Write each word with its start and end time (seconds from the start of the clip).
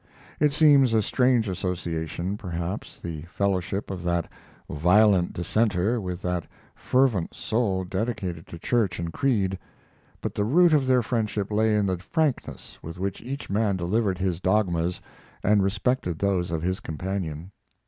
It 0.39 0.51
seems 0.51 0.95
a 0.95 1.03
strange 1.03 1.47
association, 1.47 2.35
perhaps, 2.35 2.99
the 2.99 3.21
fellowship 3.31 3.91
of 3.91 4.01
that 4.01 4.27
violent 4.67 5.31
dissenter 5.33 6.01
with 6.01 6.23
that 6.23 6.47
fervent 6.73 7.35
soul 7.35 7.83
dedicated 7.83 8.47
to 8.47 8.57
church 8.57 8.97
and 8.97 9.13
creed, 9.13 9.59
but 10.19 10.33
the 10.33 10.43
root 10.43 10.73
of 10.73 10.87
their 10.87 11.03
friendship 11.03 11.51
lay 11.51 11.75
in 11.75 11.85
the 11.85 11.99
frankness 11.99 12.79
with 12.81 12.97
which 12.97 13.21
each 13.21 13.47
man 13.47 13.75
delivered 13.77 14.17
his 14.17 14.39
dogmas 14.39 14.99
and 15.43 15.61
respected 15.61 16.17
those 16.17 16.49
of 16.49 16.63
his 16.63 16.79
companion. 16.79 17.51